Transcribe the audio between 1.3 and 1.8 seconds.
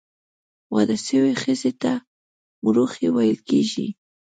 ښځي